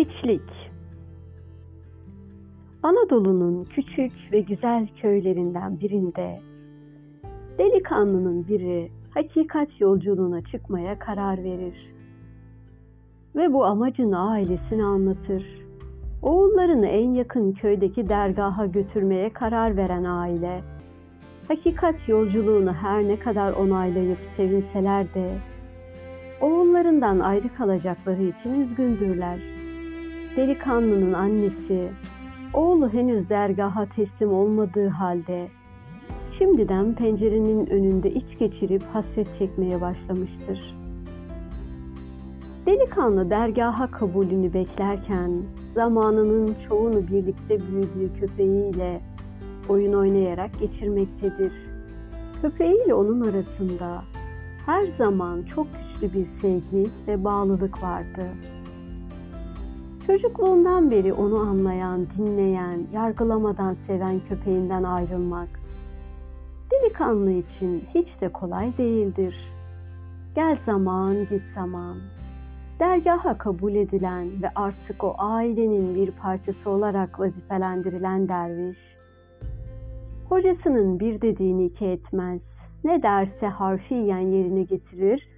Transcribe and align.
Hiçlik 0.00 0.70
Anadolu'nun 2.82 3.64
küçük 3.64 4.12
ve 4.32 4.40
güzel 4.40 4.88
köylerinden 5.02 5.80
birinde 5.80 6.40
delikanlının 7.58 8.48
biri 8.48 8.90
hakikat 9.10 9.80
yolculuğuna 9.80 10.42
çıkmaya 10.42 10.98
karar 10.98 11.44
verir. 11.44 11.94
Ve 13.36 13.52
bu 13.52 13.64
amacını 13.64 14.30
ailesine 14.30 14.84
anlatır. 14.84 15.46
Oğullarını 16.22 16.86
en 16.86 17.10
yakın 17.10 17.52
köydeki 17.52 18.08
dergaha 18.08 18.66
götürmeye 18.66 19.32
karar 19.32 19.76
veren 19.76 20.04
aile, 20.04 20.62
hakikat 21.48 22.08
yolculuğunu 22.08 22.72
her 22.72 23.08
ne 23.08 23.18
kadar 23.18 23.52
onaylayıp 23.52 24.18
sevinseler 24.36 25.14
de, 25.14 25.38
oğullarından 26.40 27.20
ayrı 27.20 27.54
kalacakları 27.54 28.22
için 28.22 28.60
üzgündürler. 28.60 29.59
Delikanlının 30.36 31.12
annesi, 31.12 31.88
oğlu 32.54 32.92
henüz 32.92 33.28
dergaha 33.30 33.86
teslim 33.86 34.32
olmadığı 34.32 34.88
halde, 34.88 35.48
şimdiden 36.38 36.94
pencerenin 36.94 37.66
önünde 37.66 38.10
iç 38.10 38.38
geçirip 38.38 38.82
hasret 38.92 39.38
çekmeye 39.38 39.80
başlamıştır. 39.80 40.76
Delikanlı 42.66 43.30
dergaha 43.30 43.90
kabulünü 43.90 44.54
beklerken 44.54 45.42
zamanının 45.74 46.56
çoğunu 46.68 47.08
birlikte 47.08 47.58
büyüdüğü 47.60 48.20
köpeğiyle 48.20 49.00
oyun 49.68 49.92
oynayarak 49.92 50.60
geçirmektedir. 50.60 51.52
Köpeğiyle 52.42 52.94
onun 52.94 53.20
arasında 53.20 54.02
her 54.66 54.82
zaman 54.82 55.42
çok 55.54 55.66
güçlü 55.66 56.18
bir 56.18 56.26
sevgi 56.40 56.90
ve 57.08 57.24
bağlılık 57.24 57.82
vardı. 57.82 58.26
Çocukluğundan 60.10 60.90
beri 60.90 61.12
onu 61.12 61.38
anlayan, 61.38 62.06
dinleyen, 62.18 62.86
yargılamadan 62.92 63.76
seven 63.86 64.20
köpeğinden 64.28 64.82
ayrılmak 64.82 65.48
delikanlı 66.70 67.30
için 67.30 67.84
hiç 67.94 68.08
de 68.20 68.28
kolay 68.28 68.78
değildir. 68.78 69.36
Gel 70.34 70.58
zaman, 70.66 71.14
git 71.14 71.42
zaman. 71.54 71.96
Dergaha 72.80 73.38
kabul 73.38 73.74
edilen 73.74 74.42
ve 74.42 74.50
artık 74.54 75.04
o 75.04 75.14
ailenin 75.18 75.94
bir 75.94 76.10
parçası 76.10 76.70
olarak 76.70 77.20
vazifelendirilen 77.20 78.28
derviş, 78.28 78.78
hocasının 80.28 81.00
bir 81.00 81.20
dediğini 81.20 81.64
iki 81.64 81.86
etmez, 81.86 82.40
ne 82.84 83.02
derse 83.02 83.46
harfiyen 83.46 84.18
yerine 84.18 84.62
getirir 84.62 85.28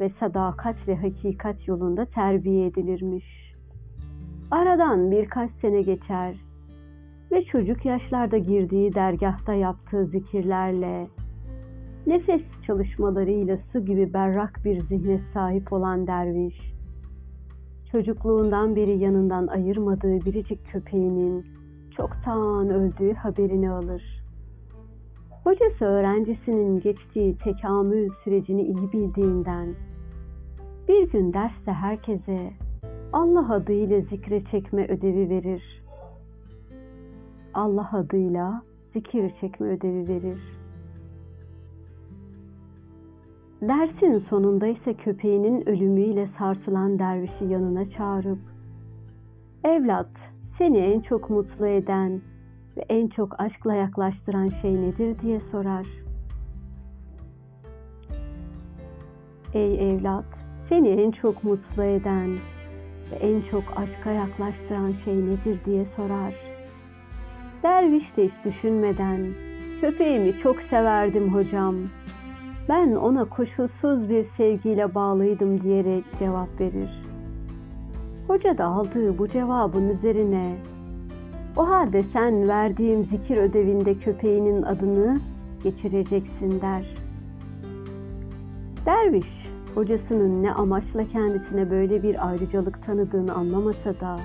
ve 0.00 0.10
sadakat 0.20 0.88
ve 0.88 0.96
hakikat 0.96 1.68
yolunda 1.68 2.04
terbiye 2.04 2.66
edilirmiş. 2.66 3.41
Aradan 4.52 5.10
birkaç 5.10 5.50
sene 5.60 5.82
geçer 5.82 6.36
ve 7.32 7.44
çocuk 7.44 7.84
yaşlarda 7.84 8.38
girdiği 8.38 8.94
dergahta 8.94 9.54
yaptığı 9.54 10.06
zikirlerle, 10.06 11.08
nefes 12.06 12.42
çalışmalarıyla 12.66 13.58
su 13.72 13.84
gibi 13.84 14.12
berrak 14.12 14.60
bir 14.64 14.82
zihne 14.82 15.20
sahip 15.34 15.72
olan 15.72 16.06
derviş, 16.06 16.74
çocukluğundan 17.92 18.76
beri 18.76 18.98
yanından 18.98 19.46
ayırmadığı 19.46 20.24
biricik 20.24 20.66
köpeğinin 20.66 21.46
çoktan 21.96 22.70
öldüğü 22.70 23.14
haberini 23.14 23.70
alır. 23.70 24.24
Hocası 25.44 25.84
öğrencisinin 25.84 26.80
geçtiği 26.80 27.36
tekamül 27.36 28.08
sürecini 28.24 28.62
iyi 28.62 28.92
bildiğinden 28.92 29.74
bir 30.88 31.10
gün 31.12 31.32
derste 31.32 31.72
herkese 31.72 32.61
Allah 33.12 33.54
adıyla 33.54 34.00
zikre 34.00 34.44
çekme 34.44 34.84
ödevi 34.84 35.30
verir. 35.30 35.82
Allah 37.54 37.90
adıyla 37.92 38.62
zikir 38.92 39.32
çekme 39.40 39.66
ödevi 39.66 40.08
verir. 40.08 40.40
Dersin 43.62 44.24
sonunda 44.30 44.66
ise 44.66 44.94
köpeğinin 44.94 45.68
ölümüyle 45.68 46.28
sarsılan 46.38 46.98
dervişi 46.98 47.44
yanına 47.44 47.90
çağırıp 47.90 48.38
Evlat, 49.64 50.10
seni 50.58 50.78
en 50.78 51.00
çok 51.00 51.30
mutlu 51.30 51.66
eden 51.66 52.20
ve 52.76 52.84
en 52.88 53.08
çok 53.08 53.40
aşkla 53.40 53.74
yaklaştıran 53.74 54.48
şey 54.62 54.74
nedir 54.74 55.18
diye 55.22 55.40
sorar. 55.52 55.86
Ey 59.54 59.92
evlat, 59.92 60.24
seni 60.68 60.88
en 60.88 61.10
çok 61.10 61.44
mutlu 61.44 61.82
eden 61.82 62.28
ve 63.10 63.16
en 63.16 63.40
çok 63.50 63.64
aşka 63.76 64.10
yaklaştıran 64.10 64.94
şey 65.04 65.14
nedir 65.14 65.58
diye 65.66 65.84
sorar. 65.96 66.34
Derviş 67.62 68.16
de 68.16 68.24
hiç 68.24 68.32
düşünmeden, 68.44 69.20
köpeğimi 69.80 70.32
çok 70.42 70.60
severdim 70.60 71.34
hocam. 71.34 71.74
Ben 72.68 72.92
ona 72.92 73.24
koşulsuz 73.24 74.08
bir 74.08 74.26
sevgiyle 74.36 74.94
bağlıydım 74.94 75.62
diyerek 75.62 76.04
cevap 76.18 76.60
verir. 76.60 76.90
Hoca 78.28 78.58
da 78.58 78.64
aldığı 78.64 79.18
bu 79.18 79.28
cevabın 79.28 79.88
üzerine 79.88 80.56
o 81.56 81.68
halde 81.68 82.02
sen 82.12 82.48
verdiğim 82.48 83.04
zikir 83.04 83.36
ödevinde 83.36 83.94
köpeğinin 83.94 84.62
adını 84.62 85.20
geçireceksin 85.64 86.60
der. 86.60 86.86
Derviş, 88.86 89.41
hocasının 89.74 90.42
ne 90.42 90.52
amaçla 90.52 91.08
kendisine 91.08 91.70
böyle 91.70 92.02
bir 92.02 92.28
ayrıcalık 92.28 92.86
tanıdığını 92.86 93.34
anlamasa 93.34 94.00
da, 94.00 94.18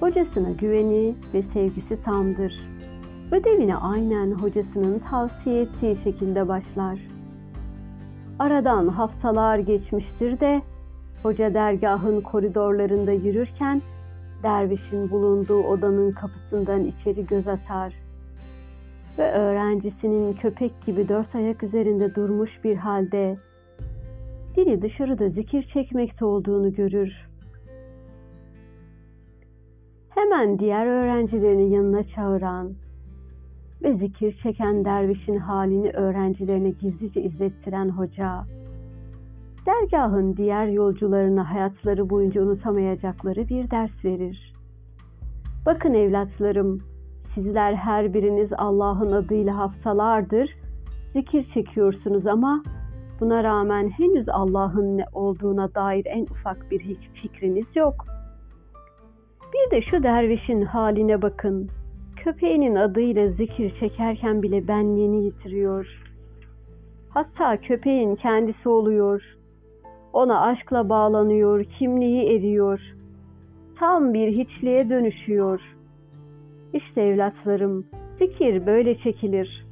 hocasına 0.00 0.50
güveni 0.50 1.14
ve 1.34 1.42
sevgisi 1.52 2.02
tamdır. 2.02 2.52
Ödevine 3.32 3.76
aynen 3.76 4.30
hocasının 4.30 4.98
tavsiye 4.98 5.62
ettiği 5.62 5.96
şekilde 5.96 6.48
başlar. 6.48 6.98
Aradan 8.38 8.88
haftalar 8.88 9.58
geçmiştir 9.58 10.40
de, 10.40 10.62
hoca 11.22 11.54
dergahın 11.54 12.20
koridorlarında 12.20 13.12
yürürken, 13.12 13.82
dervişin 14.42 15.10
bulunduğu 15.10 15.62
odanın 15.62 16.12
kapısından 16.12 16.84
içeri 16.84 17.26
göz 17.26 17.48
atar 17.48 17.94
ve 19.18 19.32
öğrencisinin 19.32 20.32
köpek 20.32 20.86
gibi 20.86 21.08
dört 21.08 21.34
ayak 21.34 21.62
üzerinde 21.62 22.14
durmuş 22.14 22.50
bir 22.64 22.76
halde 22.76 23.36
dili 24.56 24.82
dışarıda 24.82 25.28
zikir 25.28 25.62
çekmekte 25.72 26.24
olduğunu 26.24 26.74
görür. 26.74 27.12
Hemen 30.08 30.58
diğer 30.58 30.86
öğrencilerini 30.86 31.74
yanına 31.74 32.04
çağıran 32.04 32.72
ve 33.82 33.94
zikir 33.94 34.40
çeken 34.42 34.84
dervişin 34.84 35.36
halini 35.36 35.90
öğrencilerine 35.90 36.70
gizlice 36.70 37.22
izlettiren 37.22 37.88
hoca, 37.88 38.44
dergahın 39.66 40.36
diğer 40.36 40.66
yolcularına 40.66 41.50
hayatları 41.50 42.10
boyunca 42.10 42.42
unutamayacakları 42.42 43.48
bir 43.48 43.70
ders 43.70 44.04
verir. 44.04 44.54
Bakın 45.66 45.94
evlatlarım, 45.94 46.82
sizler 47.34 47.74
her 47.74 48.14
biriniz 48.14 48.50
Allah'ın 48.58 49.12
adıyla 49.12 49.56
haftalardır 49.56 50.50
zikir 51.12 51.46
çekiyorsunuz 51.54 52.26
ama 52.26 52.62
buna 53.20 53.44
rağmen 53.44 53.88
henüz 53.88 54.28
Allah'ın 54.28 54.98
ne 54.98 55.04
olduğuna 55.12 55.74
dair 55.74 56.06
en 56.06 56.22
ufak 56.22 56.70
bir 56.70 56.96
fikriniz 57.22 57.66
yok. 57.74 57.94
Bir 59.52 59.76
de 59.76 59.82
şu 59.82 60.02
dervişin 60.02 60.62
haline 60.62 61.22
bakın. 61.22 61.70
Köpeğinin 62.16 62.74
adıyla 62.74 63.28
zikir 63.28 63.80
çekerken 63.80 64.42
bile 64.42 64.68
benliğini 64.68 65.24
yitiriyor. 65.24 65.86
Hatta 67.08 67.56
köpeğin 67.56 68.16
kendisi 68.16 68.68
oluyor. 68.68 69.22
Ona 70.12 70.40
aşkla 70.40 70.88
bağlanıyor, 70.88 71.64
kimliği 71.64 72.36
eriyor. 72.36 72.80
Tam 73.78 74.14
bir 74.14 74.28
hiçliğe 74.28 74.88
dönüşüyor. 74.88 75.60
İşte 76.72 77.02
evlatlarım, 77.02 77.86
zikir 78.18 78.66
böyle 78.66 78.98
çekilir. 78.98 79.65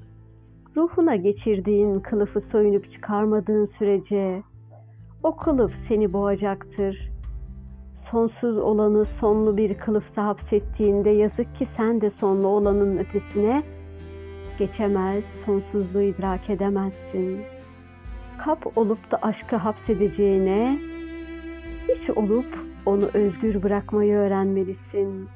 Ruhuna 0.76 1.16
geçirdiğin 1.16 2.00
kılıfı 2.00 2.40
soyunup 2.52 2.92
çıkarmadığın 2.92 3.70
sürece 3.78 4.42
o 5.22 5.36
kılıf 5.36 5.72
seni 5.88 6.12
boğacaktır. 6.12 7.10
Sonsuz 8.10 8.58
olanı 8.58 9.06
sonlu 9.20 9.56
bir 9.56 9.74
kılıfta 9.74 10.24
hapsettiğinde 10.24 11.10
yazık 11.10 11.56
ki 11.56 11.68
sen 11.76 12.00
de 12.00 12.10
sonlu 12.20 12.48
olanın 12.48 12.98
ötesine 12.98 13.62
geçemez, 14.58 15.24
sonsuzluğu 15.46 16.02
idrak 16.02 16.50
edemezsin. 16.50 17.40
Kap 18.44 18.66
olup 18.76 19.10
da 19.10 19.18
aşkı 19.22 19.56
hapsedeceğine, 19.56 20.78
hiç 21.88 22.10
olup 22.10 22.58
onu 22.86 23.04
özgür 23.14 23.62
bırakmayı 23.62 24.14
öğrenmelisin. 24.14 25.28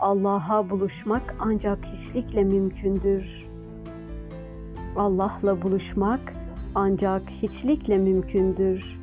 Allah'a 0.00 0.70
buluşmak 0.70 1.34
ancak 1.38 1.78
hiçlikle 1.84 2.44
mümkündür. 2.44 3.41
Allah'la 4.96 5.62
buluşmak 5.62 6.20
ancak 6.74 7.22
hiçlikle 7.42 7.98
mümkündür. 7.98 9.00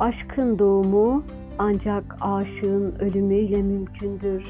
Aşkın 0.00 0.58
doğumu 0.58 1.22
ancak 1.58 2.16
aşığın 2.20 2.94
ölümüyle 3.00 3.62
mümkündür. 3.62 4.44